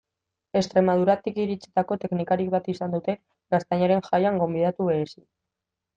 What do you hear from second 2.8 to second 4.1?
dute Gaztainaren